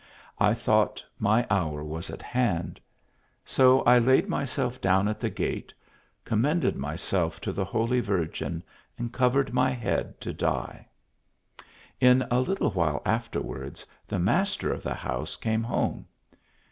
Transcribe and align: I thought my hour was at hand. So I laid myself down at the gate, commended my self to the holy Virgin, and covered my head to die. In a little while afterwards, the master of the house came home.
I 0.39 0.55
thought 0.55 1.05
my 1.19 1.45
hour 1.51 1.83
was 1.83 2.09
at 2.09 2.23
hand. 2.23 2.79
So 3.45 3.81
I 3.81 3.99
laid 3.99 4.27
myself 4.27 4.81
down 4.81 5.07
at 5.07 5.19
the 5.19 5.29
gate, 5.29 5.71
commended 6.25 6.75
my 6.75 6.95
self 6.95 7.39
to 7.41 7.51
the 7.53 7.63
holy 7.65 7.99
Virgin, 7.99 8.63
and 8.97 9.13
covered 9.13 9.53
my 9.53 9.69
head 9.69 10.19
to 10.21 10.33
die. 10.33 10.87
In 11.99 12.25
a 12.31 12.39
little 12.39 12.71
while 12.71 13.03
afterwards, 13.05 13.85
the 14.07 14.17
master 14.17 14.73
of 14.73 14.81
the 14.81 14.95
house 14.95 15.35
came 15.35 15.61
home. 15.61 16.07